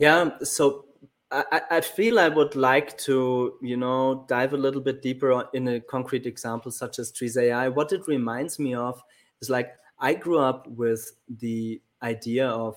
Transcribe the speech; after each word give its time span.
Yeah, 0.00 0.38
so 0.42 0.86
I, 1.30 1.62
I 1.70 1.80
feel 1.82 2.18
I 2.18 2.28
would 2.28 2.56
like 2.56 2.98
to, 3.00 3.54
you 3.62 3.76
know, 3.76 4.24
dive 4.28 4.52
a 4.54 4.56
little 4.56 4.80
bit 4.80 5.02
deeper 5.02 5.44
in 5.54 5.68
a 5.68 5.80
concrete 5.80 6.26
example 6.26 6.72
such 6.72 6.98
as 6.98 7.12
Trees 7.12 7.36
AI. 7.36 7.68
What 7.68 7.92
it 7.92 8.08
reminds 8.08 8.58
me 8.58 8.74
of 8.74 9.02
is 9.42 9.50
like 9.50 9.72
I 9.98 10.14
grew 10.14 10.38
up 10.40 10.66
with 10.68 11.12
the 11.28 11.82
idea 12.02 12.48
of 12.48 12.76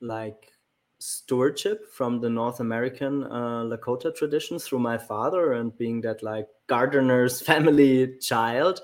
like 0.00 0.52
stewardship 1.00 1.92
from 1.92 2.20
the 2.20 2.30
North 2.30 2.60
American 2.60 3.24
uh, 3.24 3.64
Lakota 3.64 4.14
tradition 4.14 4.58
through 4.58 4.80
my 4.80 4.98
father 4.98 5.54
and 5.54 5.76
being 5.78 6.02
that 6.02 6.22
like 6.22 6.48
gardener's 6.68 7.40
family 7.50 8.16
child. 8.20 8.80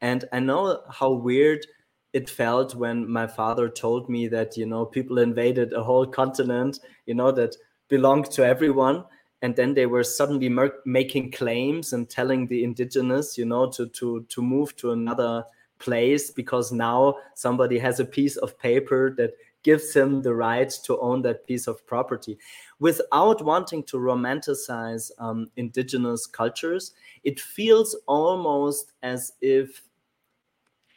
And 0.00 0.24
I 0.32 0.40
know 0.40 0.82
how 0.90 1.12
weird 1.12 1.66
it 2.12 2.28
felt 2.28 2.74
when 2.74 3.10
my 3.10 3.26
father 3.26 3.68
told 3.68 4.08
me 4.08 4.28
that, 4.28 4.56
you 4.56 4.66
know, 4.66 4.84
people 4.84 5.18
invaded 5.18 5.72
a 5.72 5.82
whole 5.82 6.06
continent, 6.06 6.78
you 7.06 7.14
know, 7.14 7.32
that 7.32 7.56
belonged 7.88 8.30
to 8.32 8.44
everyone. 8.44 9.04
And 9.40 9.56
then 9.56 9.74
they 9.74 9.86
were 9.86 10.04
suddenly 10.04 10.48
mer- 10.48 10.80
making 10.84 11.32
claims 11.32 11.92
and 11.92 12.08
telling 12.08 12.46
the 12.46 12.64
indigenous, 12.64 13.36
you 13.36 13.44
know, 13.44 13.70
to, 13.72 13.88
to, 13.88 14.24
to 14.28 14.42
move 14.42 14.76
to 14.76 14.92
another 14.92 15.44
place 15.78 16.30
because 16.30 16.70
now 16.70 17.16
somebody 17.34 17.78
has 17.78 17.98
a 17.98 18.04
piece 18.04 18.36
of 18.36 18.58
paper 18.58 19.12
that 19.16 19.32
gives 19.64 19.94
him 19.94 20.22
the 20.22 20.34
right 20.34 20.70
to 20.84 20.98
own 21.00 21.22
that 21.22 21.46
piece 21.46 21.66
of 21.66 21.84
property 21.86 22.38
without 22.78 23.42
wanting 23.44 23.82
to 23.82 23.96
romanticize 23.96 25.10
um, 25.18 25.48
indigenous 25.56 26.26
cultures 26.26 26.92
it 27.24 27.40
feels 27.40 27.96
almost 28.06 28.92
as 29.02 29.32
if 29.40 29.82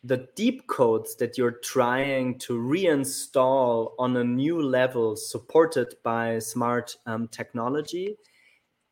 the 0.05 0.27
deep 0.35 0.67
codes 0.67 1.15
that 1.15 1.35
you're 1.35 1.59
trying 1.63 2.37
to 2.37 2.53
reinstall 2.53 3.93
on 3.97 4.15
a 4.17 4.23
new 4.23 4.61
level 4.61 5.15
supported 5.15 5.95
by 6.03 6.37
smart 6.37 6.95
um, 7.07 7.27
technology. 7.29 8.15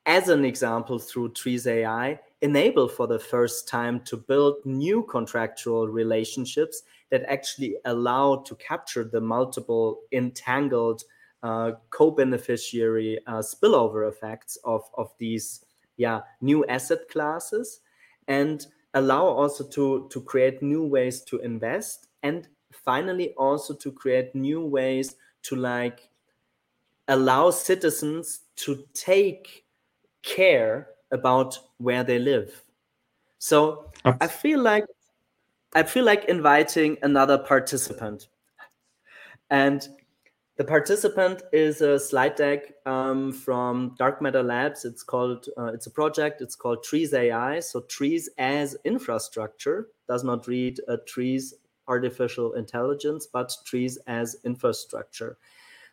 As 0.08 0.30
an 0.30 0.44
example 0.44 0.98
through 0.98 1.34
trees 1.34 1.68
ai 1.68 2.20
enable 2.42 2.90
for 2.90 3.06
the 3.06 3.20
first 3.20 3.68
time 3.68 4.00
to 4.02 4.18
build 4.18 4.56
new 4.66 5.04
contractual 5.04 5.88
relationships 5.88 6.82
that 7.12 7.24
actually 7.30 7.76
allow 7.86 8.38
to 8.38 8.56
capture 8.56 9.04
the 9.04 9.22
multiple 9.22 10.02
entangled 10.12 11.04
uh, 11.44 11.74
co-beneficiary 11.92 13.20
uh, 13.28 13.38
spillover 13.38 14.10
effects 14.10 14.58
of, 14.64 14.82
of 14.98 15.12
these 15.20 15.64
yeah 15.98 16.22
new 16.42 16.66
asset 16.66 17.08
classes. 17.10 17.82
And 18.28 18.66
allow 18.94 19.26
also 19.26 19.64
to 19.70 20.08
to 20.10 20.22
create 20.22 20.62
new 20.62 20.84
ways 20.86 21.22
to 21.24 21.40
invest 21.40 22.08
and 22.24 22.48
finally 22.72 23.34
also 23.36 23.74
to 23.76 23.92
create 23.92 24.34
new 24.36 24.62
ways 24.66 25.16
to 25.44 25.56
like 25.56 26.10
allow 27.08 27.50
citizens 27.50 28.42
to 28.56 28.86
take 28.94 29.66
care 30.24 30.90
about 31.12 31.60
where 31.78 32.04
they 32.04 32.20
live. 32.20 32.64
So 33.40 33.92
I 34.22 34.28
feel 34.28 34.62
like 34.62 34.86
I 35.76 35.84
feel 35.84 36.06
like 36.06 36.26
inviting 36.26 36.98
another 37.04 37.38
participant. 37.40 38.30
And 39.50 39.88
the 40.56 40.64
participant 40.64 41.42
is 41.52 41.82
a 41.82 42.00
slide 42.00 42.36
deck 42.36 42.74
um, 42.86 43.32
from 43.32 43.96
Dark 43.98 44.22
Matter 44.22 44.44
Labs. 44.44 44.86
It's 44.86 45.04
called 45.04 45.48
uh, 45.58 45.74
it's 45.74 45.88
a 45.88 45.92
project. 45.92 46.42
It's 46.42 46.56
called 46.56 46.84
Trees 46.84 47.14
AI. 47.14 47.60
So 47.60 47.82
trees 47.82 48.30
as 48.38 48.78
infrastructure 48.86 49.88
does 50.08 50.24
not 50.24 50.48
read 50.48 50.80
a 50.88 50.98
trees 50.98 51.54
artificial 51.88 52.54
intelligence, 52.54 53.26
but 53.26 53.54
trees 53.66 53.98
as 54.08 54.38
infrastructure. 54.46 55.38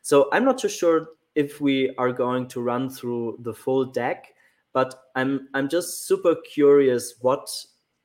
So 0.03 0.29
I'm 0.33 0.45
not 0.45 0.59
too 0.59 0.69
sure 0.69 1.09
if 1.35 1.61
we 1.61 1.95
are 1.97 2.13
going 2.13 2.49
to 2.49 2.61
run 2.61 2.91
through 2.91 3.39
the 3.41 3.55
full 3.55 3.85
deck, 3.85 4.35
but 4.73 5.03
i'm 5.17 5.49
i'm 5.55 5.69
just 5.69 6.07
super 6.07 6.35
curious 6.53 7.15
what 7.21 7.49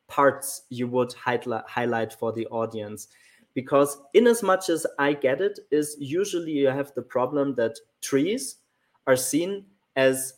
parts 0.08 0.64
you 0.70 0.88
would 0.88 1.14
highlight 1.14 1.64
highlight 1.68 2.14
for 2.14 2.32
the 2.32 2.46
audience 2.48 3.08
because 3.56 3.98
in 4.14 4.28
as 4.28 4.44
much 4.44 4.70
as 4.70 4.86
i 5.00 5.12
get 5.14 5.42
it 5.42 5.60
is 5.72 5.98
usually 6.00 6.52
you 6.52 6.68
have 6.68 6.94
the 6.94 7.02
problem 7.02 7.56
that 7.56 7.76
trees 8.02 8.58
are 9.08 9.16
seen 9.16 9.66
as 9.96 10.34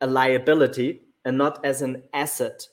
a 0.00 0.06
liability 0.06 1.02
and 1.24 1.36
not 1.36 1.64
as 1.64 1.82
an 1.82 2.02
asset 2.12 2.66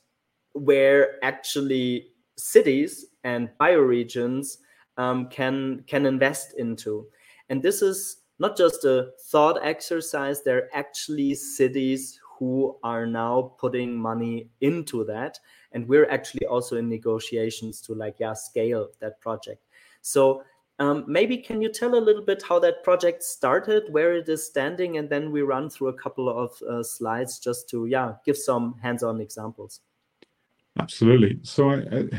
where 0.53 1.23
actually 1.23 2.07
cities 2.37 3.05
and 3.23 3.49
bioregions 3.59 4.57
um, 4.97 5.27
can 5.29 5.83
can 5.87 6.05
invest 6.05 6.53
into. 6.57 7.07
And 7.49 7.61
this 7.61 7.81
is 7.81 8.17
not 8.39 8.57
just 8.57 8.83
a 8.85 9.11
thought 9.29 9.59
exercise 9.63 10.43
there 10.43 10.57
are 10.57 10.69
actually 10.73 11.35
cities 11.35 12.19
who 12.41 12.75
are 12.81 13.05
now 13.05 13.53
putting 13.59 13.95
money 13.95 14.49
into 14.61 15.03
that. 15.03 15.39
And 15.73 15.87
we're 15.87 16.09
actually 16.09 16.47
also 16.47 16.75
in 16.75 16.89
negotiations 16.89 17.79
to 17.81 17.93
like 17.93 18.15
yeah 18.19 18.33
scale 18.33 18.89
that 18.99 19.21
project. 19.21 19.63
So 20.01 20.41
um, 20.79 21.05
maybe 21.07 21.37
can 21.37 21.61
you 21.61 21.69
tell 21.71 21.93
a 21.93 22.01
little 22.07 22.23
bit 22.23 22.41
how 22.41 22.57
that 22.57 22.83
project 22.83 23.21
started 23.21 23.83
where 23.91 24.15
it 24.15 24.27
is 24.27 24.43
standing 24.43 24.97
and 24.97 25.07
then 25.07 25.31
we 25.31 25.43
run 25.43 25.69
through 25.69 25.89
a 25.89 25.93
couple 25.93 26.27
of 26.29 26.59
uh, 26.63 26.81
slides 26.81 27.37
just 27.37 27.69
to 27.69 27.85
yeah 27.85 28.13
give 28.25 28.37
some 28.37 28.75
hands-on 28.81 29.21
examples. 29.21 29.81
Absolutely. 30.79 31.37
So 31.43 31.69
I, 31.69 31.75
I, 31.75 32.09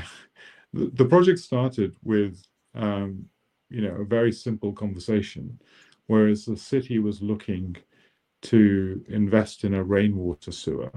the 0.72 1.04
project 1.04 1.40
started 1.40 1.96
with 2.04 2.40
um, 2.76 3.24
you 3.70 3.80
know 3.80 3.96
a 3.96 4.04
very 4.04 4.30
simple 4.30 4.72
conversation 4.72 5.58
whereas 6.06 6.44
the 6.44 6.56
city 6.56 7.00
was 7.00 7.20
looking 7.20 7.74
to 8.42 9.04
invest 9.08 9.64
in 9.64 9.74
a 9.74 9.82
rainwater 9.82 10.52
sewer 10.52 10.90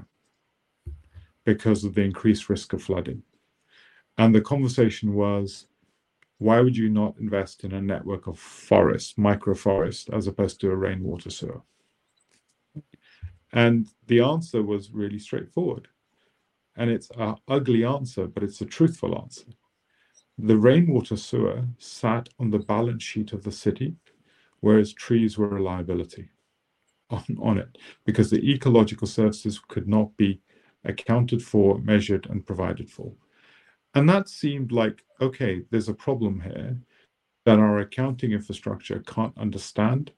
because 1.46 1.84
of 1.84 1.94
the 1.94 2.02
increased 2.02 2.50
risk 2.50 2.74
of 2.74 2.82
flooding. 2.82 3.22
And 4.18 4.34
the 4.34 4.42
conversation 4.42 5.14
was, 5.14 5.68
why 6.40 6.60
would 6.60 6.76
you 6.76 6.90
not 6.90 7.16
invest 7.20 7.64
in 7.64 7.74
a 7.74 7.82
network 7.82 8.28
of 8.28 8.40
forests, 8.40 9.14
microforest, 9.14 10.12
as 10.14 10.28
opposed 10.28 10.60
to 10.62 10.72
a 10.72 10.76
rainwater 10.76 11.30
sewer? 11.30 11.62
And 13.54 13.88
the 14.08 14.22
answer 14.22 14.62
was 14.64 14.92
really 14.92 15.20
straightforward. 15.20 15.88
And 16.76 16.90
it's 16.90 17.10
an 17.18 17.36
ugly 17.48 17.86
answer, 17.86 18.28
but 18.28 18.44
it's 18.44 18.60
a 18.60 18.66
truthful 18.66 19.18
answer. 19.18 19.46
The 20.38 20.58
rainwater 20.58 21.16
sewer 21.16 21.66
sat 21.78 22.28
on 22.40 22.50
the 22.50 22.60
balance 22.60 23.04
sheet 23.04 23.32
of 23.32 23.44
the 23.44 23.52
city, 23.52 23.96
whereas 24.60 24.92
trees 24.92 25.38
were 25.38 25.56
a 25.56 25.64
liability 25.64 26.32
on, 27.10 27.24
on 27.42 27.58
it 27.58 27.78
because 28.06 28.30
the 28.30 28.52
ecological 28.52 29.08
services 29.08 29.60
could 29.68 29.88
not 29.88 30.16
be 30.18 30.40
accounted 30.84 31.44
for, 31.44 31.80
measured, 31.80 32.28
and 32.30 32.46
provided 32.46 32.90
for. 32.90 33.12
And 33.94 34.08
that 34.10 34.30
seemed 34.30 34.72
like, 34.72 35.04
okay, 35.22 35.64
there's 35.72 35.90
a 35.90 35.94
problem 35.94 36.42
here 36.42 36.78
that 37.46 37.60
our 37.60 37.80
accounting 37.80 38.32
infrastructure 38.32 39.00
can't 39.08 39.38
understand 39.38 40.12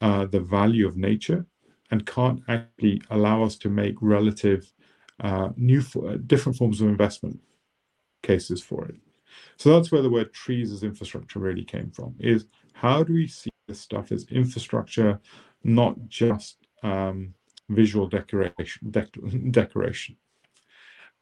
uh, 0.00 0.26
the 0.26 0.40
value 0.40 0.88
of 0.88 0.96
nature 0.96 1.46
and 1.90 2.06
can't 2.06 2.42
actually 2.48 3.00
allow 3.10 3.42
us 3.42 3.56
to 3.56 3.68
make 3.68 3.94
relative 4.00 4.72
uh, 5.20 5.50
new, 5.56 5.82
uh, 6.06 6.16
different 6.26 6.58
forms 6.58 6.80
of 6.80 6.88
investment 6.88 7.38
cases 8.22 8.62
for 8.62 8.86
it. 8.86 8.96
So 9.56 9.70
that's 9.70 9.92
where 9.92 10.02
the 10.02 10.10
word 10.10 10.32
trees 10.32 10.72
as 10.72 10.82
infrastructure 10.82 11.38
really 11.38 11.64
came 11.64 11.90
from. 11.90 12.14
Is 12.18 12.46
how 12.72 13.02
do 13.02 13.12
we 13.12 13.28
see 13.28 13.50
this 13.68 13.80
stuff 13.80 14.12
as 14.12 14.24
infrastructure 14.30 15.20
not 15.66 15.96
just 16.08 16.56
um, 16.82 17.34
visual 17.68 18.06
decoration, 18.06 18.90
dec- 18.90 19.52
decoration. 19.52 20.16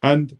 And 0.02 0.36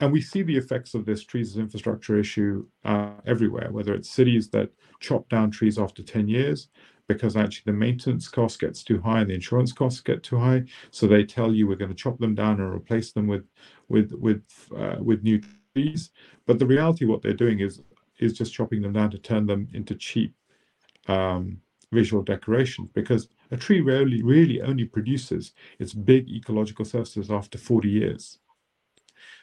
and 0.00 0.10
we 0.10 0.20
see 0.20 0.42
the 0.42 0.56
effects 0.56 0.94
of 0.94 1.04
this 1.04 1.22
trees 1.22 1.52
as 1.52 1.58
infrastructure 1.58 2.18
issue 2.18 2.66
uh, 2.84 3.12
everywhere, 3.24 3.70
whether 3.70 3.94
it's 3.94 4.10
cities 4.10 4.48
that 4.50 4.70
chop 4.98 5.28
down 5.28 5.48
trees 5.52 5.78
after 5.78 6.02
10 6.02 6.26
years 6.26 6.68
because 7.06 7.36
actually 7.36 7.70
the 7.70 7.78
maintenance 7.78 8.28
cost 8.28 8.60
gets 8.60 8.82
too 8.82 9.00
high 9.00 9.20
and 9.20 9.30
the 9.30 9.34
insurance 9.34 9.72
costs 9.72 10.00
get 10.00 10.22
too 10.22 10.38
high. 10.38 10.64
So 10.90 11.06
they 11.06 11.24
tell 11.24 11.52
you 11.52 11.66
we're 11.66 11.76
going 11.76 11.90
to 11.90 11.96
chop 11.96 12.18
them 12.18 12.34
down 12.34 12.60
and 12.60 12.72
replace 12.72 13.12
them 13.12 13.26
with 13.26 13.44
with 13.88 14.12
with 14.12 14.42
uh, 14.76 14.96
with 14.98 15.22
new 15.22 15.40
trees. 15.74 16.10
But 16.46 16.58
the 16.58 16.66
reality, 16.66 17.04
what 17.04 17.22
they're 17.22 17.32
doing 17.32 17.60
is 17.60 17.82
is 18.18 18.32
just 18.32 18.54
chopping 18.54 18.82
them 18.82 18.92
down 18.92 19.10
to 19.10 19.18
turn 19.18 19.46
them 19.46 19.68
into 19.72 19.94
cheap 19.94 20.34
um, 21.08 21.60
visual 21.92 22.22
decoration 22.22 22.88
because 22.94 23.28
a 23.50 23.56
tree 23.56 23.80
rarely 23.80 24.22
really 24.22 24.60
only 24.62 24.84
produces 24.84 25.52
its 25.78 25.92
big 25.92 26.28
ecological 26.28 26.84
services 26.84 27.30
after 27.30 27.58
40 27.58 27.88
years. 27.88 28.38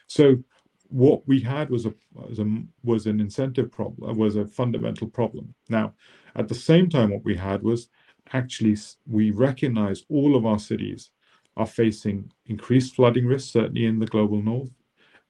So 0.06 0.42
what 0.88 1.26
we 1.26 1.40
had 1.40 1.70
was 1.70 1.86
a, 1.86 1.94
was, 2.12 2.40
a, 2.40 2.62
was 2.82 3.06
an 3.06 3.20
incentive 3.20 3.70
problem, 3.70 4.18
was 4.18 4.36
a 4.36 4.46
fundamental 4.46 5.06
problem. 5.06 5.54
Now, 5.68 5.94
at 6.34 6.48
the 6.48 6.54
same 6.54 6.90
time, 6.90 7.10
what 7.10 7.24
we 7.24 7.36
had 7.36 7.62
was 7.62 7.88
actually 8.32 8.76
we 9.06 9.30
recognize 9.30 10.04
all 10.08 10.36
of 10.36 10.44
our 10.46 10.58
cities 10.58 11.10
are 11.56 11.66
facing 11.66 12.30
increased 12.46 12.94
flooding 12.94 13.26
risks, 13.26 13.52
certainly 13.52 13.86
in 13.86 13.98
the 13.98 14.06
global 14.06 14.42
north, 14.42 14.70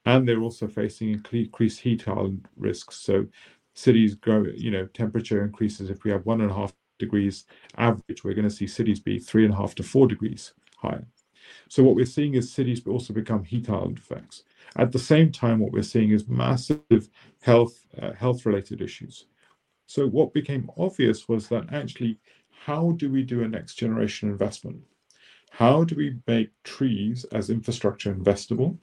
and 0.07 0.27
they're 0.27 0.41
also 0.41 0.67
facing 0.67 1.11
increased 1.33 1.81
heat 1.81 2.09
island 2.09 2.47
risks. 2.57 2.97
So 2.97 3.27
cities 3.75 4.15
grow, 4.15 4.45
you 4.55 4.71
know, 4.71 4.87
temperature 4.87 5.45
increases 5.45 5.91
if 5.91 6.05
we 6.05 6.11
have 6.11 6.27
one 6.27 6.41
and 6.41 6.51
a 6.51 6.55
half 6.55 6.73
degrees 7.01 7.47
average, 7.77 8.23
we're 8.23 8.35
going 8.35 8.49
to 8.49 8.59
see 8.61 8.69
cities 8.69 9.01
be 9.01 9.19
three 9.19 9.45
and 9.45 9.55
a 9.55 9.57
half 9.57 9.75
to 9.77 9.83
four 9.83 10.07
degrees 10.07 10.53
higher. 10.77 11.07
So 11.69 11.83
what 11.83 11.97
we're 11.97 12.07
seeing 12.07 12.35
is 12.35 12.53
cities 12.53 12.87
also 12.87 13.13
become 13.13 13.45
heat 13.45 13.69
island 13.69 13.99
effects. 13.99 14.45
At 14.77 14.93
the 14.93 14.99
same 15.01 15.33
time, 15.33 15.59
what 15.59 15.73
we're 15.73 15.83
seeing 15.83 16.11
is 16.13 16.29
massive 16.29 17.09
health 17.43 17.87
uh, 18.01 18.13
health 18.13 18.47
related 18.47 18.81
issues. 18.81 19.27
So 19.87 20.07
what 20.07 20.33
became 20.33 20.71
obvious 20.79 21.29
was 21.29 21.49
that 21.49 21.73
actually, 21.73 22.19
how 22.67 22.93
do 22.93 23.11
we 23.11 23.25
do 23.25 23.43
a 23.43 23.49
next 23.49 23.75
generation 23.75 24.31
investment? 24.31 24.81
How 25.51 25.85
do 25.85 25.97
we 25.97 26.17
make 26.29 26.51
trees 26.63 27.25
as 27.33 27.51
infrastructure 27.51 28.15
investable? 28.15 28.79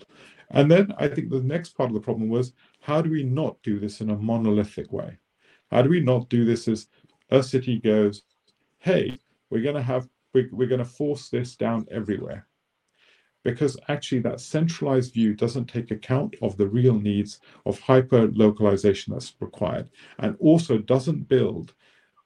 And 0.52 0.70
then 0.70 0.94
I 0.98 1.08
think 1.08 1.30
the 1.30 1.42
next 1.42 1.78
part 1.78 1.90
of 1.90 1.94
the 1.94 2.02
problem 2.02 2.30
was 2.30 2.54
how 2.82 3.02
do 3.02 3.10
we 3.10 3.24
not 3.24 3.62
do 3.64 3.80
this 3.80 4.02
in 4.02 4.10
a 4.10 4.18
monolithic 4.18 4.92
way? 4.92 5.18
How 5.72 5.82
do 5.82 5.90
we 5.90 6.02
not 6.02 6.30
do 6.30 6.46
this 6.46 6.68
as 6.68 6.88
a 7.30 7.44
city 7.44 7.80
goes, 7.80 8.24
hey, 8.80 9.18
we're 9.50 9.64
going 9.64 9.76
to 9.76 9.82
have, 9.82 10.08
we're, 10.34 10.50
we're 10.52 10.68
going 10.68 10.80
to 10.80 10.86
force 10.86 11.30
this 11.30 11.56
down 11.56 11.86
everywhere? 11.92 12.48
Because 13.44 13.78
actually, 13.88 14.20
that 14.20 14.42
centralized 14.42 15.14
view 15.14 15.34
doesn't 15.34 15.66
take 15.66 15.92
account 15.92 16.36
of 16.42 16.58
the 16.58 16.68
real 16.68 17.00
needs 17.00 17.40
of 17.66 17.80
hyper 17.80 18.28
localization 18.28 19.14
that's 19.14 19.34
required 19.40 19.88
and 20.20 20.36
also 20.40 20.78
doesn't 20.78 21.30
build. 21.30 21.74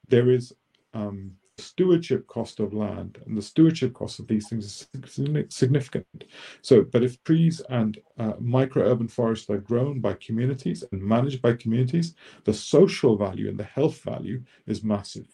There 0.08 0.30
is 0.30 0.52
um, 0.94 1.32
stewardship 1.58 2.26
cost 2.26 2.60
of 2.60 2.72
land 2.72 3.18
and 3.26 3.36
the 3.36 3.42
stewardship 3.42 3.92
cost 3.94 4.18
of 4.18 4.26
these 4.26 4.48
things 4.48 4.64
is 4.64 5.48
significant. 5.50 6.24
So, 6.62 6.82
but 6.82 7.02
if 7.02 7.22
trees 7.24 7.60
and 7.68 7.98
uh, 8.18 8.32
micro-urban 8.40 9.08
forests 9.08 9.50
are 9.50 9.58
grown 9.58 10.00
by 10.00 10.14
communities 10.14 10.82
and 10.92 11.02
managed 11.02 11.42
by 11.42 11.54
communities, 11.54 12.14
the 12.44 12.54
social 12.54 13.16
value 13.16 13.48
and 13.48 13.58
the 13.58 13.64
health 13.64 14.00
value 14.02 14.42
is 14.66 14.82
massive. 14.82 15.26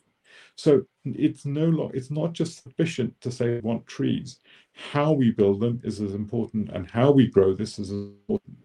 So 0.56 0.82
it's 1.04 1.44
no 1.44 1.66
long, 1.66 1.92
it's 1.94 2.10
not 2.10 2.32
just 2.32 2.62
sufficient 2.62 3.20
to 3.20 3.30
say 3.30 3.54
we 3.54 3.60
want 3.60 3.86
trees. 3.86 4.40
How 4.72 5.12
we 5.12 5.30
build 5.30 5.60
them 5.60 5.80
is 5.84 6.00
as 6.00 6.14
important, 6.14 6.70
and 6.70 6.90
how 6.90 7.10
we 7.10 7.28
grow 7.28 7.54
this 7.54 7.78
is 7.78 7.90
important. 7.90 8.58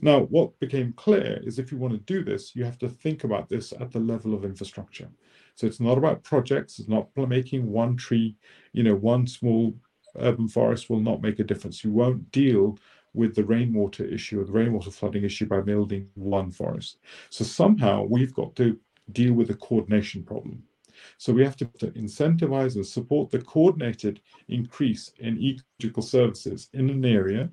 Now, 0.00 0.22
what 0.22 0.58
became 0.58 0.92
clear 0.94 1.40
is 1.44 1.58
if 1.58 1.70
you 1.70 1.78
want 1.78 1.94
to 1.94 2.00
do 2.00 2.24
this, 2.24 2.56
you 2.56 2.64
have 2.64 2.78
to 2.78 2.88
think 2.88 3.22
about 3.22 3.48
this 3.48 3.72
at 3.72 3.92
the 3.92 4.00
level 4.00 4.34
of 4.34 4.44
infrastructure. 4.44 5.08
So 5.54 5.66
it's 5.66 5.80
not 5.80 5.98
about 5.98 6.22
projects. 6.22 6.78
It's 6.78 6.88
not 6.88 7.08
making 7.16 7.70
one 7.70 7.96
tree, 7.96 8.36
you 8.72 8.82
know, 8.82 8.94
one 8.94 9.26
small 9.26 9.74
urban 10.18 10.48
forest 10.48 10.90
will 10.90 11.00
not 11.00 11.22
make 11.22 11.38
a 11.38 11.44
difference. 11.44 11.84
You 11.84 11.92
won't 11.92 12.30
deal 12.30 12.78
with 13.14 13.34
the 13.34 13.44
rainwater 13.44 14.04
issue 14.04 14.40
or 14.40 14.44
the 14.44 14.52
rainwater 14.52 14.90
flooding 14.90 15.24
issue 15.24 15.46
by 15.46 15.60
building 15.60 16.08
one 16.14 16.50
forest. 16.50 16.98
So 17.30 17.44
somehow 17.44 18.04
we've 18.04 18.34
got 18.34 18.56
to 18.56 18.78
deal 19.12 19.34
with 19.34 19.48
the 19.48 19.54
coordination 19.54 20.22
problem. 20.22 20.62
So 21.18 21.32
we 21.32 21.44
have 21.44 21.56
to, 21.56 21.66
incentivize 21.66 22.76
and 22.76 22.86
support 22.86 23.30
the 23.30 23.40
coordinated 23.40 24.20
increase 24.48 25.10
in 25.18 25.42
ecological 25.42 26.02
services 26.02 26.68
in 26.72 26.90
an 26.90 27.04
area 27.04 27.50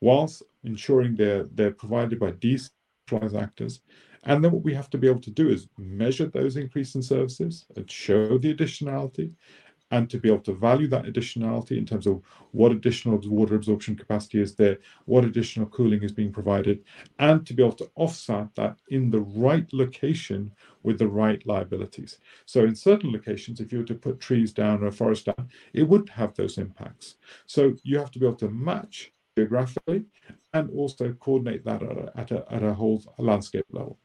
whilst 0.00 0.42
ensuring 0.64 1.16
they're, 1.16 1.44
they're 1.54 1.72
provided 1.72 2.20
by 2.20 2.32
decentralized 2.32 3.36
actors 3.36 3.80
and 4.24 4.42
then 4.42 4.52
what 4.52 4.62
we 4.62 4.74
have 4.74 4.90
to 4.90 4.98
be 4.98 5.08
able 5.08 5.20
to 5.20 5.30
do 5.30 5.48
is 5.48 5.68
measure 5.78 6.26
those 6.26 6.56
increase 6.56 6.94
in 6.94 7.02
services 7.02 7.66
and 7.76 7.90
show 7.90 8.38
the 8.38 8.54
additionality 8.54 9.32
and 9.90 10.08
to 10.10 10.18
be 10.18 10.28
able 10.28 10.40
to 10.40 10.52
value 10.52 10.88
that 10.88 11.04
additionality 11.04 11.76
in 11.76 11.86
terms 11.86 12.06
of 12.06 12.20
what 12.52 12.72
additional 12.72 13.18
water 13.26 13.54
absorption 13.54 13.94
capacity 13.94 14.40
is 14.40 14.54
there, 14.54 14.78
what 15.04 15.24
additional 15.24 15.68
cooling 15.68 16.02
is 16.02 16.10
being 16.10 16.32
provided, 16.32 16.82
and 17.18 17.46
to 17.46 17.54
be 17.54 17.62
able 17.62 17.76
to 17.76 17.90
offset 17.94 18.48
that 18.56 18.76
in 18.88 19.10
the 19.10 19.20
right 19.20 19.72
location 19.72 20.50
with 20.82 20.98
the 20.98 21.06
right 21.06 21.46
liabilities. 21.46 22.18
So 22.46 22.64
in 22.64 22.74
certain 22.74 23.12
locations, 23.12 23.60
if 23.60 23.72
you 23.72 23.78
were 23.78 23.84
to 23.84 23.94
put 23.94 24.20
trees 24.20 24.52
down 24.52 24.82
or 24.82 24.88
a 24.88 24.92
forest 24.92 25.26
down, 25.26 25.48
it 25.72 25.84
would 25.84 26.08
have 26.08 26.34
those 26.34 26.58
impacts. 26.58 27.16
So 27.46 27.76
you 27.82 27.98
have 27.98 28.10
to 28.12 28.18
be 28.18 28.26
able 28.26 28.36
to 28.38 28.50
match 28.50 29.12
geographically 29.36 30.04
and 30.52 30.70
also 30.70 31.12
coordinate 31.14 31.64
that 31.64 31.82
at 31.82 31.98
a, 31.98 32.12
at 32.16 32.30
a, 32.30 32.52
at 32.52 32.62
a 32.62 32.74
whole 32.74 33.02
landscape 33.18 33.66
level. 33.70 33.98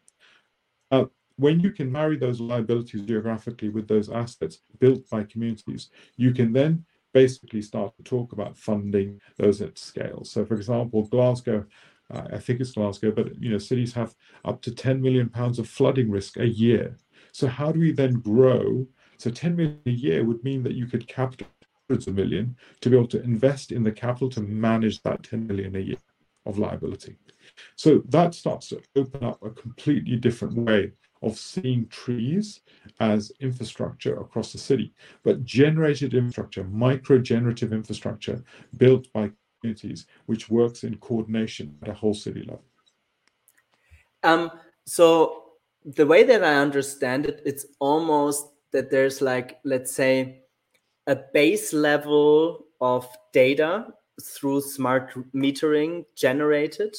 Uh, 0.92 1.06
when 1.38 1.60
you 1.60 1.72
can 1.72 1.92
marry 1.92 2.18
those 2.18 2.42
liabilities 2.42 3.02
geographically 3.02 3.70
with 3.70 3.88
those 3.88 4.10
assets 4.10 4.60
built 4.80 5.10
by 5.10 5.24
communities, 5.24 5.90
you 6.18 6.34
can 6.34 6.52
then 6.52 6.86
basically 7.14 7.62
start 7.62 7.96
to 7.98 8.04
talk 8.04 8.34
about 8.34 8.58
funding 8.58 9.20
those 9.38 9.62
at 9.62 9.78
scale. 9.78 10.24
So, 10.24 10.46
for 10.46 10.56
example, 10.56 11.04
Glasgow, 11.04 11.66
uh, 12.12 12.24
I 12.34 12.38
think 12.38 12.60
it's 12.60 12.74
Glasgow, 12.74 13.12
but 13.12 13.42
you 13.42 13.50
know, 13.50 13.58
cities 13.58 13.94
have 13.94 14.16
up 14.46 14.62
to 14.64 14.72
10 14.76 15.02
million 15.02 15.30
pounds 15.30 15.60
of 15.60 15.70
flooding 15.70 16.12
risk 16.12 16.38
a 16.38 16.48
year. 16.48 16.98
So, 17.32 17.48
how 17.48 17.72
do 17.72 17.80
we 17.80 17.92
then 17.92 18.20
grow? 18.20 18.88
So, 19.18 19.30
10 19.30 19.56
million 19.56 19.82
a 19.86 19.92
year 19.92 20.24
would 20.24 20.44
mean 20.44 20.64
that 20.64 20.76
you 20.76 20.88
could 20.88 21.08
capital 21.08 21.48
hundreds 21.88 22.08
of 22.08 22.16
million 22.16 22.56
to 22.82 22.90
be 22.90 22.96
able 22.96 23.08
to 23.08 23.22
invest 23.24 23.72
in 23.72 23.84
the 23.84 23.92
capital 23.92 24.30
to 24.30 24.42
manage 24.42 25.02
that 25.04 25.24
10 25.24 25.48
million 25.48 25.76
a 25.76 25.80
year 25.80 25.98
of 26.46 26.60
liability. 26.60 27.18
So 27.76 28.02
that 28.10 28.34
starts 28.34 28.70
to 28.70 28.82
open 28.96 29.24
up 29.24 29.44
a 29.44 29.50
completely 29.50 30.16
different 30.16 30.56
way 30.56 30.92
of 31.22 31.38
seeing 31.38 31.88
trees 31.88 32.62
as 33.00 33.32
infrastructure 33.40 34.20
across 34.20 34.52
the 34.52 34.58
city, 34.58 34.94
but 35.24 35.44
generated 35.44 36.14
infrastructure, 36.14 36.64
micro 36.64 37.20
generative 37.20 37.74
infrastructure 37.74 38.44
built 38.78 39.12
by 39.14 39.32
communities, 39.60 40.08
which 40.28 40.50
works 40.50 40.84
in 40.84 40.96
coordination 40.98 41.78
at 41.82 41.90
a 41.90 41.94
whole 41.94 42.14
city 42.14 42.42
level. 42.42 42.64
Um, 44.24 44.52
so 44.86 45.44
the 45.86 46.06
way 46.06 46.24
that 46.24 46.44
I 46.44 46.56
understand 46.56 47.26
it, 47.26 47.42
it's 47.46 47.66
almost 47.80 48.48
that 48.72 48.90
there's 48.92 49.22
like, 49.22 49.60
let's 49.64 49.92
say, 49.92 50.44
a 51.08 51.18
base 51.34 51.74
level 51.74 52.66
of 52.82 53.08
data 53.34 53.88
through 54.22 54.62
smart 54.62 55.14
metering 55.34 56.06
generated 56.16 56.96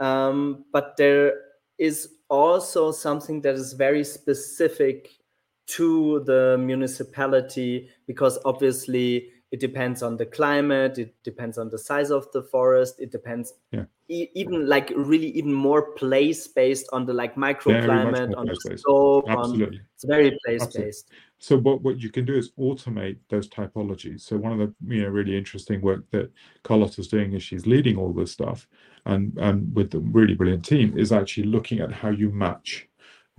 um, 0.00 0.64
but 0.72 0.96
there 0.96 1.34
is 1.78 2.08
also 2.28 2.90
something 2.90 3.40
that 3.42 3.54
is 3.54 3.72
very 3.72 4.04
specific 4.04 5.10
to 5.66 6.22
the 6.26 6.56
municipality 6.58 7.88
because 8.06 8.38
obviously 8.44 9.30
it 9.52 9.60
depends 9.60 10.02
on 10.02 10.16
the 10.16 10.26
climate 10.26 10.98
it 10.98 11.14
depends 11.22 11.58
on 11.58 11.68
the 11.68 11.78
size 11.78 12.10
of 12.10 12.30
the 12.32 12.42
forest 12.42 12.96
it 12.98 13.10
depends 13.10 13.52
yeah. 13.72 13.84
e- 14.08 14.28
even 14.34 14.66
like 14.68 14.92
really 14.96 15.28
even 15.28 15.52
more 15.52 15.92
place 15.92 16.46
based 16.48 16.88
on 16.92 17.06
the 17.06 17.12
like 17.12 17.36
microclimate 17.36 18.36
on 18.36 18.46
the 18.46 19.24
Absolutely. 19.28 19.78
On, 19.78 19.84
it's 19.94 20.04
very 20.04 20.36
place 20.44 20.66
based 20.66 21.10
so 21.38 21.58
what, 21.58 21.82
what 21.82 22.00
you 22.00 22.10
can 22.10 22.24
do 22.24 22.34
is 22.34 22.52
automate 22.58 23.18
those 23.28 23.48
typologies. 23.48 24.22
So 24.22 24.36
one 24.36 24.52
of 24.52 24.58
the 24.58 24.74
you 24.94 25.02
know 25.02 25.08
really 25.08 25.36
interesting 25.36 25.80
work 25.80 26.10
that 26.10 26.30
carlotta 26.62 27.00
is 27.00 27.08
doing 27.08 27.34
is 27.34 27.42
she's 27.42 27.66
leading 27.66 27.96
all 27.96 28.12
this 28.12 28.32
stuff 28.32 28.66
and 29.06 29.36
and 29.38 29.74
with 29.74 29.90
the 29.90 30.00
really 30.00 30.34
brilliant 30.34 30.64
team 30.64 30.96
is 30.98 31.12
actually 31.12 31.44
looking 31.46 31.80
at 31.80 31.92
how 31.92 32.10
you 32.10 32.30
match 32.30 32.88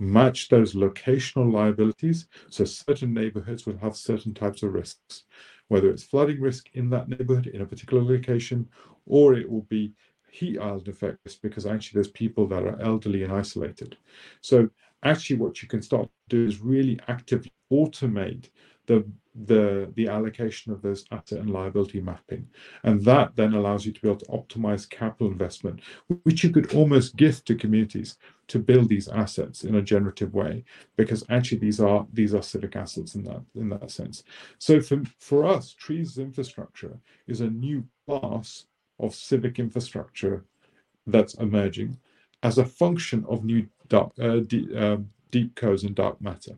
match 0.00 0.48
those 0.48 0.74
locational 0.74 1.52
liabilities 1.52 2.28
so 2.50 2.64
certain 2.64 3.12
neighborhoods 3.12 3.66
will 3.66 3.76
have 3.78 3.96
certain 3.96 4.32
types 4.32 4.62
of 4.62 4.72
risks 4.72 5.24
whether 5.68 5.90
it's 5.90 6.02
flooding 6.02 6.40
risk 6.40 6.68
in 6.74 6.90
that 6.90 7.08
neighborhood 7.08 7.46
in 7.46 7.60
a 7.60 7.66
particular 7.66 8.02
location, 8.02 8.68
or 9.06 9.34
it 9.34 9.48
will 9.48 9.66
be 9.68 9.92
heat 10.30 10.58
island 10.58 10.88
effects 10.88 11.36
because 11.36 11.66
actually 11.66 11.96
there's 11.96 12.10
people 12.10 12.46
that 12.46 12.64
are 12.64 12.80
elderly 12.82 13.22
and 13.22 13.32
isolated. 13.32 13.96
So 14.40 14.68
actually 15.04 15.36
what 15.36 15.62
you 15.62 15.68
can 15.68 15.82
start 15.82 16.08
to 16.28 16.36
do 16.36 16.46
is 16.46 16.60
really 16.60 16.98
actively 17.08 17.52
automate 17.72 18.50
the 18.88 19.04
the 19.46 19.92
the 19.94 20.08
allocation 20.08 20.72
of 20.72 20.82
those 20.82 21.04
asset 21.12 21.38
and 21.38 21.50
liability 21.50 22.00
mapping. 22.00 22.48
And 22.82 23.04
that 23.04 23.36
then 23.36 23.54
allows 23.54 23.86
you 23.86 23.92
to 23.92 24.00
be 24.00 24.08
able 24.08 24.18
to 24.20 24.26
optimize 24.26 24.88
capital 24.88 25.28
investment 25.28 25.80
which 26.24 26.42
you 26.42 26.50
could 26.50 26.74
almost 26.74 27.16
gift 27.16 27.46
to 27.46 27.54
communities 27.54 28.16
to 28.48 28.58
build 28.58 28.88
these 28.88 29.08
assets 29.08 29.62
in 29.62 29.76
a 29.76 29.82
generative 29.82 30.34
way 30.34 30.64
because 30.96 31.22
actually 31.28 31.58
these 31.58 31.78
are 31.78 32.06
these 32.12 32.34
are 32.34 32.42
civic 32.42 32.74
assets 32.74 33.14
in 33.14 33.22
that 33.22 33.42
in 33.54 33.68
that 33.68 33.90
sense. 33.90 34.24
So 34.58 34.80
for 34.80 35.02
for 35.20 35.46
us 35.46 35.72
trees 35.72 36.18
infrastructure 36.18 36.98
is 37.28 37.40
a 37.40 37.50
new 37.50 37.84
class 38.06 38.66
of 38.98 39.14
civic 39.14 39.60
infrastructure 39.60 40.44
that's 41.06 41.34
emerging 41.34 41.98
as 42.42 42.58
a 42.58 42.64
function 42.64 43.24
of 43.28 43.44
new 43.44 43.68
uh, 43.92 44.40
um, 44.76 45.10
deep 45.30 45.54
codes 45.54 45.84
and 45.84 45.94
dark 45.94 46.20
matter. 46.20 46.52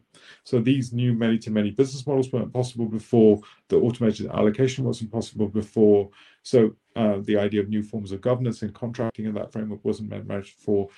So 0.44 0.60
these 0.60 0.92
new 0.92 1.12
many-to-many 1.12 1.70
business 1.70 2.06
models 2.06 2.32
weren't 2.32 2.52
possible 2.52 2.86
before. 2.86 3.40
The 3.68 3.76
automated 3.76 4.26
allocation 4.26 4.84
wasn't 4.84 5.12
possible 5.12 5.48
before. 5.48 6.10
So 6.42 6.74
uh, 6.96 7.18
the 7.22 7.36
idea 7.36 7.60
of 7.60 7.68
new 7.68 7.82
forms 7.82 8.12
of 8.12 8.20
governance 8.20 8.62
and 8.62 8.74
contracting 8.74 9.26
in 9.26 9.34
that 9.34 9.52
framework 9.52 9.84
wasn't 9.84 10.26
managed 10.26 10.54
for. 10.54 10.88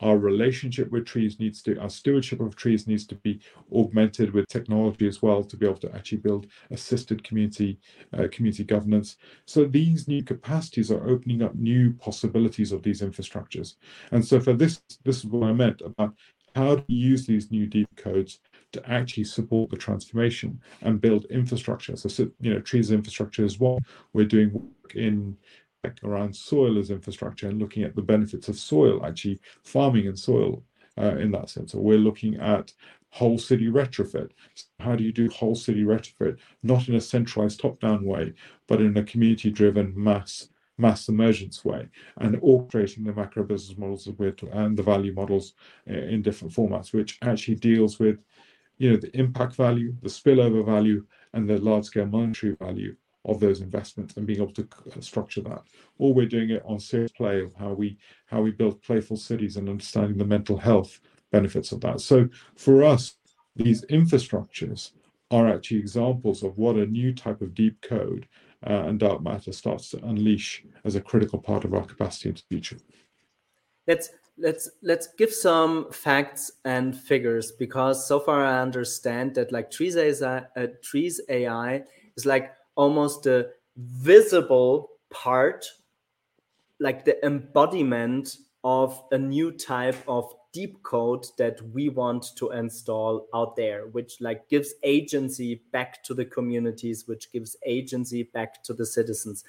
Our 0.00 0.16
relationship 0.16 0.90
with 0.90 1.04
trees 1.04 1.38
needs 1.38 1.62
to, 1.62 1.78
our 1.80 1.90
stewardship 1.90 2.40
of 2.40 2.56
trees 2.56 2.86
needs 2.86 3.06
to 3.08 3.14
be 3.16 3.40
augmented 3.72 4.32
with 4.32 4.48
technology 4.48 5.06
as 5.06 5.20
well 5.20 5.44
to 5.44 5.56
be 5.56 5.66
able 5.66 5.78
to 5.78 5.94
actually 5.94 6.18
build 6.18 6.46
assisted 6.70 7.22
community 7.24 7.78
uh, 8.16 8.28
community 8.30 8.64
governance. 8.64 9.16
So 9.46 9.64
these 9.64 10.08
new 10.08 10.22
capacities 10.22 10.90
are 10.90 11.06
opening 11.08 11.42
up 11.42 11.54
new 11.54 11.92
possibilities 11.94 12.72
of 12.72 12.82
these 12.82 13.02
infrastructures. 13.02 13.74
And 14.12 14.24
so 14.24 14.40
for 14.40 14.54
this, 14.54 14.80
this 15.04 15.18
is 15.18 15.26
what 15.26 15.46
I 15.46 15.52
meant 15.52 15.82
about 15.82 16.14
how 16.54 16.76
do 16.76 16.84
you 16.88 17.08
use 17.10 17.26
these 17.26 17.50
new 17.50 17.66
deep 17.66 17.88
codes 17.96 18.40
to 18.74 18.90
actually 18.90 19.24
support 19.24 19.70
the 19.70 19.76
transformation 19.76 20.60
and 20.82 21.00
build 21.00 21.24
infrastructure. 21.26 21.96
So, 21.96 22.30
you 22.40 22.52
know, 22.52 22.60
trees 22.60 22.90
infrastructure 22.90 23.44
is 23.44 23.60
one. 23.60 23.80
We're 24.12 24.24
doing 24.24 24.52
work 24.52 24.94
in 24.96 25.36
like 25.84 25.98
around 26.02 26.34
soil 26.34 26.78
as 26.78 26.90
infrastructure 26.90 27.48
and 27.48 27.60
looking 27.60 27.84
at 27.84 27.94
the 27.94 28.02
benefits 28.02 28.48
of 28.48 28.58
soil, 28.58 29.04
actually 29.06 29.38
farming 29.62 30.08
and 30.08 30.18
soil 30.18 30.64
uh, 30.98 31.16
in 31.16 31.30
that 31.32 31.50
sense. 31.50 31.72
So 31.72 31.78
we're 31.78 31.98
looking 31.98 32.36
at 32.40 32.72
whole 33.10 33.38
city 33.38 33.68
retrofit. 33.68 34.30
How 34.80 34.96
do 34.96 35.04
you 35.04 35.12
do 35.12 35.28
whole 35.28 35.54
city 35.54 35.84
retrofit? 35.84 36.38
Not 36.64 36.88
in 36.88 36.96
a 36.96 37.00
centralized 37.00 37.60
top-down 37.60 38.04
way, 38.04 38.34
but 38.66 38.80
in 38.80 38.96
a 38.96 39.04
community-driven 39.04 39.92
mass 39.96 40.48
mass 40.78 41.08
emergence 41.08 41.64
way, 41.64 41.88
and 42.18 42.36
orchestrating 42.36 43.04
the 43.04 43.12
macro 43.12 43.44
business 43.44 43.78
models 43.78 44.06
and 44.06 44.76
the 44.76 44.82
value 44.82 45.12
models 45.12 45.54
eh, 45.88 45.94
in 45.94 46.22
different 46.22 46.52
formats, 46.52 46.92
which 46.92 47.18
actually 47.22 47.54
deals 47.54 47.98
with, 47.98 48.18
you 48.78 48.90
know, 48.90 48.96
the 48.96 49.16
impact 49.16 49.54
value, 49.54 49.94
the 50.02 50.08
spillover 50.08 50.64
value, 50.64 51.04
and 51.32 51.48
the 51.48 51.58
large-scale 51.58 52.06
monetary 52.06 52.56
value 52.60 52.94
of 53.26 53.40
those 53.40 53.60
investments 53.60 54.16
and 54.16 54.26
being 54.26 54.40
able 54.40 54.52
to 54.52 54.68
uh, 54.96 55.00
structure 55.00 55.40
that. 55.40 55.62
Or 55.98 56.12
we're 56.12 56.26
doing 56.26 56.50
it 56.50 56.62
on 56.66 56.78
serious 56.78 57.12
play 57.12 57.40
of 57.40 57.52
how 57.58 57.72
we 57.72 57.96
how 58.26 58.42
we 58.42 58.50
build 58.50 58.82
playful 58.82 59.16
cities 59.16 59.56
and 59.56 59.68
understanding 59.68 60.18
the 60.18 60.24
mental 60.24 60.58
health 60.58 61.00
benefits 61.32 61.72
of 61.72 61.80
that. 61.80 62.00
So 62.00 62.28
for 62.56 62.84
us, 62.84 63.16
these 63.56 63.84
infrastructures 63.86 64.90
are 65.30 65.48
actually 65.48 65.78
examples 65.78 66.42
of 66.42 66.58
what 66.58 66.76
a 66.76 66.86
new 66.86 67.14
type 67.14 67.40
of 67.40 67.54
deep 67.54 67.80
code 67.80 68.28
uh, 68.66 68.84
and 68.86 68.98
dark 68.98 69.22
matter 69.22 69.52
starts 69.52 69.90
to 69.90 70.04
unleash 70.04 70.64
as 70.84 70.94
a 70.94 71.00
critical 71.00 71.38
part 71.38 71.64
of 71.64 71.74
our 71.74 71.84
capacity 71.84 72.30
into 72.30 72.42
the 72.42 72.54
future. 72.54 72.76
Let's 73.86 74.10
let's 74.38 74.70
let's 74.82 75.08
give 75.18 75.32
some 75.32 75.92
facts 75.92 76.50
and 76.64 76.96
figures 76.96 77.52
because 77.52 78.06
so 78.06 78.18
far 78.18 78.44
I 78.44 78.60
understand 78.60 79.34
that 79.34 79.52
like 79.52 79.70
trees 79.70 79.96
AI, 79.96 80.38
uh, 80.56 80.66
trees 80.82 81.20
AI 81.28 81.82
is 82.16 82.24
like 82.24 82.52
almost 82.76 83.24
the 83.24 83.50
visible 83.76 84.90
part, 85.10 85.66
like 86.80 87.04
the 87.04 87.24
embodiment 87.24 88.36
of 88.64 89.02
a 89.12 89.18
new 89.18 89.52
type 89.52 89.96
of 90.08 90.32
deep 90.54 90.80
code 90.84 91.26
that 91.36 91.60
we 91.72 91.88
want 91.88 92.24
to 92.36 92.50
install 92.52 93.26
out 93.34 93.56
there 93.56 93.88
which 93.88 94.20
like 94.20 94.48
gives 94.48 94.72
agency 94.84 95.60
back 95.72 96.02
to 96.04 96.14
the 96.14 96.24
communities 96.24 97.08
which 97.08 97.30
gives 97.32 97.56
agency 97.66 98.22
back 98.22 98.62
to 98.62 98.72
the 98.72 98.86
citizens. 98.86 99.44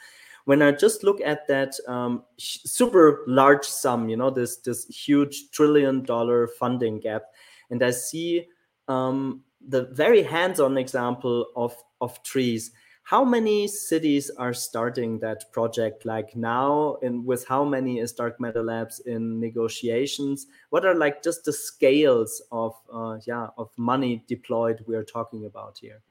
When 0.45 0.61
i 0.61 0.71
just 0.71 1.03
look 1.03 1.21
at 1.21 1.47
that 1.47 1.75
um, 1.87 2.23
super 2.37 3.23
large 3.27 3.65
sum 3.65 4.09
you 4.09 4.17
know 4.17 4.29
this 4.29 4.57
this 4.57 4.85
huge 4.87 5.51
trillion 5.51 6.03
dollar 6.03 6.47
funding 6.47 6.99
gap 6.99 7.23
and 7.69 7.81
i 7.83 7.91
see 7.91 8.47
um, 8.87 9.41
the 9.67 9.85
very 9.93 10.21
hands-on 10.21 10.77
example 10.77 11.47
of 11.55 11.75
of 12.01 12.21
trees 12.23 12.71
how 13.05 13.23
many 13.23 13.67
cities 13.67 14.31
are 14.31 14.53
starting 14.53 15.19
that 15.19 15.51
project 15.51 16.05
like 16.05 16.35
now 16.35 16.97
and 17.03 17.23
with 17.23 17.47
how 17.47 17.63
many 17.63 17.99
is 17.99 18.11
dark 18.11 18.39
matter 18.39 18.63
labs 18.63 18.99
in 19.01 19.39
negotiations? 19.39 20.47
What 20.71 20.85
are 20.85 20.95
like 20.95 21.21
just 21.23 21.45
the 21.45 21.53
scales 21.53 22.41
of 22.51 22.73
uh, 22.91 23.19
yeah 23.27 23.47
of 23.57 23.69
money 23.77 24.23
deployed 24.27 24.83
we 24.87 24.95
are 24.95 25.03
talking 25.03 25.45
about 25.45 25.77
here? 25.79 26.01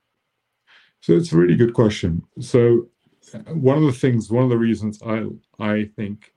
So 1.00 1.14
it's 1.14 1.32
a 1.32 1.36
really 1.36 1.56
good 1.56 1.74
question. 1.74 2.22
So 2.40 2.88
uh, 3.34 3.38
one 3.54 3.78
of 3.78 3.84
the 3.84 3.92
things 3.92 4.30
one 4.30 4.44
of 4.44 4.50
the 4.50 4.58
reasons 4.58 5.00
i 5.02 5.24
i 5.58 5.84
think 5.96 6.34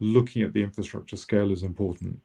looking 0.00 0.42
at 0.42 0.52
the 0.52 0.62
infrastructure 0.62 1.16
scale 1.16 1.52
is 1.52 1.62
important 1.62 2.18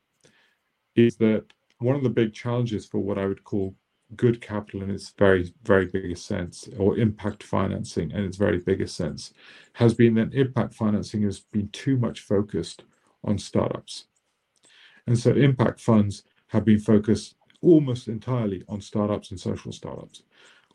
is 0.96 1.18
that 1.18 1.44
one 1.80 1.96
of 1.96 2.04
the 2.04 2.10
big 2.10 2.34
challenges 2.34 2.86
for 2.86 3.00
what 3.00 3.18
i 3.18 3.26
would 3.26 3.44
call 3.44 3.76
good 4.16 4.42
capital 4.42 4.84
in 4.84 4.90
its 4.90 5.10
very, 5.18 5.54
very 5.64 5.86
biggest 5.86 6.26
sense, 6.26 6.68
or 6.78 6.98
impact 6.98 7.44
financing 7.44 8.12
in 8.12 8.24
its 8.24 8.38
very 8.38 8.60
biggest 8.60 8.96
sense, 8.96 9.34
has 9.74 9.94
been 9.94 10.16
that 10.16 10.34
impact 10.34 10.74
financing 10.74 11.24
has 11.24 11.40
been 11.40 11.70
too 11.70 11.98
much 11.98 12.22
focused 12.22 12.84
on 13.24 13.38
startups. 13.38 14.06
And 15.08 15.18
so 15.18 15.32
impact 15.34 15.80
funds 15.80 16.24
have 16.48 16.66
been 16.66 16.80
focused 16.80 17.36
almost 17.62 18.08
entirely 18.08 18.64
on 18.70 18.82
startups 18.82 19.32
and 19.32 19.40
social 19.40 19.72
startups. 19.72 20.24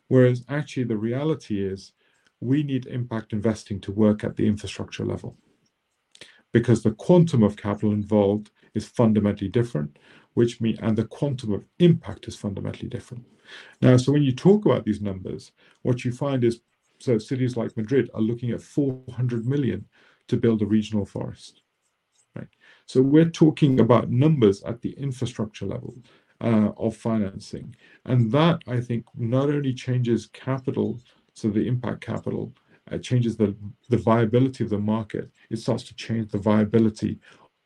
Whereas 0.07 0.43
actually 0.49 0.83
the 0.83 0.97
reality 0.97 1.63
is 1.63 1.93
we 2.39 2.63
need 2.63 2.87
impact 2.87 3.33
investing 3.33 3.79
to 3.81 3.91
work 3.91 4.23
at 4.23 4.35
the 4.35 4.47
infrastructure 4.47 5.05
level 5.05 5.37
because 6.51 6.83
the 6.83 6.91
quantum 6.91 7.43
of 7.43 7.55
capital 7.55 7.91
involved 7.91 8.51
is 8.73 8.87
fundamentally 8.87 9.49
different 9.49 9.97
which 10.33 10.61
mean 10.61 10.77
and 10.81 10.97
the 10.97 11.05
quantum 11.05 11.53
of 11.53 11.65
impact 11.79 12.27
is 12.27 12.35
fundamentally 12.35 12.89
different. 12.89 13.25
Now, 13.81 13.97
so 13.97 14.11
when 14.11 14.23
you 14.23 14.31
talk 14.31 14.65
about 14.65 14.85
these 14.85 15.01
numbers, 15.01 15.51
what 15.81 16.05
you 16.05 16.11
find 16.11 16.43
is 16.43 16.61
so 16.99 17.17
cities 17.17 17.57
like 17.57 17.75
Madrid 17.75 18.09
are 18.13 18.21
looking 18.21 18.51
at 18.51 18.61
400 18.61 19.45
million 19.45 19.85
to 20.27 20.37
build 20.37 20.61
a 20.61 20.65
regional 20.65 21.05
forest. 21.05 21.63
Right. 22.35 22.47
So 22.85 23.01
we're 23.01 23.29
talking 23.29 23.79
about 23.79 24.09
numbers 24.09 24.63
at 24.63 24.81
the 24.81 24.91
infrastructure 24.91 25.65
level 25.65 25.95
uh, 26.39 26.69
of 26.77 26.95
financing, 26.95 27.75
and 28.05 28.31
that 28.31 28.61
I 28.67 28.79
think 28.79 29.05
not 29.15 29.49
only 29.49 29.73
changes 29.73 30.27
capital, 30.27 30.99
so 31.33 31.49
the 31.49 31.67
impact 31.67 32.01
capital, 32.01 32.53
uh, 32.91 32.97
changes 32.97 33.35
the 33.35 33.55
the 33.89 33.97
viability 33.97 34.63
of 34.63 34.69
the 34.69 34.77
market. 34.77 35.29
It 35.49 35.57
starts 35.57 35.83
to 35.85 35.95
change 35.95 36.31
the 36.31 36.37
viability 36.37 37.19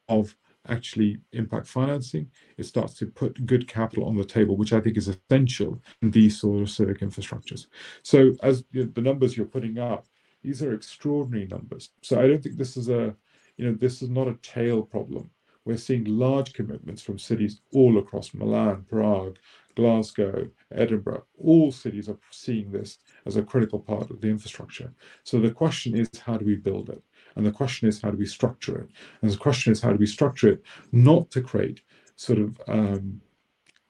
of 0.10 0.36
actually 0.70 1.18
impact 1.34 1.68
financing. 1.68 2.30
It 2.58 2.66
starts 2.66 2.94
to 2.96 3.08
put 3.08 3.46
good 3.46 3.68
capital 3.68 4.06
on 4.06 4.16
the 4.16 4.26
table, 4.26 4.58
which 4.58 4.74
I 4.74 4.80
think 4.80 4.98
is 4.98 5.08
essential 5.08 5.82
in 6.02 6.12
these 6.12 6.40
sort 6.40 6.62
of 6.62 6.70
civic 6.70 7.00
infrastructures. 7.00 7.68
So 8.04 8.36
as 8.44 8.64
the 8.72 9.02
numbers 9.02 9.36
you're 9.36 9.46
putting 9.46 9.80
up, 9.80 10.06
these 10.44 10.62
are 10.62 10.74
extraordinary 10.74 11.48
numbers. 11.48 11.90
So 12.02 12.20
I 12.20 12.28
don't 12.28 12.42
think 12.42 12.58
this 12.58 12.78
is 12.78 12.90
a, 12.90 13.16
you 13.58 13.66
know, 13.66 13.74
this 13.74 14.02
is 14.02 14.10
not 14.10 14.28
a 14.28 14.38
tail 14.42 14.84
problem. 14.84 15.30
We're 15.66 15.78
seeing 15.78 16.06
large 16.06 16.54
commitments 16.54 17.02
from 17.02 17.18
cities 17.18 17.62
all 17.74 17.98
across 17.98 18.36
Milan, 18.36 18.86
Prague, 18.88 19.38
Glasgow, 19.76 20.48
Edinburgh. 20.72 21.26
All 21.38 21.72
cities 21.72 22.08
are 22.08 22.20
seeing 22.32 22.72
this 22.72 23.00
as 23.26 23.36
a 23.36 23.44
critical 23.44 23.80
part 23.80 24.12
of 24.12 24.22
the 24.22 24.28
infrastructure. 24.28 24.94
So 25.24 25.40
the 25.40 25.52
question 25.52 25.98
is, 25.98 26.10
how 26.24 26.38
do 26.38 26.46
we 26.46 26.56
build 26.56 26.90
it? 26.90 27.02
And 27.36 27.46
the 27.46 27.52
question 27.52 27.88
is, 27.88 28.02
how 28.02 28.12
do 28.12 28.18
we 28.18 28.26
structure 28.26 28.78
it? 28.78 28.90
And 29.22 29.32
the 29.32 29.38
question 29.38 29.72
is, 29.72 29.82
how 29.82 29.92
do 29.92 29.98
we 29.98 30.08
structure 30.08 30.50
it 30.50 30.64
not 30.92 31.32
to 31.32 31.42
create 31.42 31.82
sort 32.16 32.40
of 32.40 32.60
um, 32.68 33.22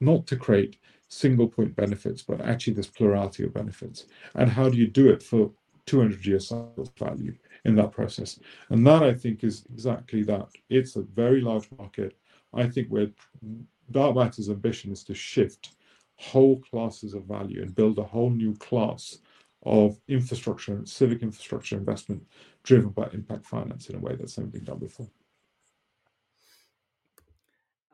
not 0.00 0.26
to 0.26 0.36
create 0.36 0.78
single 1.08 1.48
point 1.48 1.74
benefits, 1.76 2.22
but 2.22 2.40
actually 2.40 2.74
this 2.74 2.88
plurality 2.88 3.44
of 3.44 3.54
benefits. 3.54 4.06
And 4.34 4.50
how 4.50 4.68
do 4.68 4.76
you 4.76 4.86
do 4.86 5.08
it 5.08 5.22
for 5.22 5.50
200 5.86 6.26
year 6.26 6.40
cycle 6.40 6.92
value 6.98 7.34
in 7.64 7.76
that 7.76 7.92
process? 7.92 8.38
And 8.70 8.86
that 8.86 9.02
I 9.02 9.14
think 9.14 9.44
is 9.44 9.64
exactly 9.72 10.22
that. 10.24 10.48
It's 10.68 10.96
a 10.96 11.02
very 11.02 11.40
large 11.40 11.68
market. 11.78 12.16
I 12.52 12.68
think 12.68 12.88
where 12.88 13.08
Dark 13.90 14.16
Matter's 14.16 14.50
ambition 14.50 14.90
is 14.92 15.04
to 15.04 15.14
shift 15.14 15.76
whole 16.18 16.60
classes 16.60 17.14
of 17.14 17.24
value 17.24 17.62
and 17.62 17.74
build 17.74 17.98
a 17.98 18.02
whole 18.02 18.30
new 18.30 18.54
class 18.56 19.18
of 19.66 20.00
infrastructure, 20.08 20.80
civic 20.84 21.22
infrastructure 21.22 21.76
investment 21.76 22.22
driven 22.62 22.90
by 22.90 23.08
impact 23.12 23.44
finance 23.44 23.88
in 23.90 23.96
a 23.96 23.98
way 23.98 24.16
that's 24.16 24.38
never 24.38 24.50
been 24.50 24.64
done 24.64 24.78
before. 24.78 25.08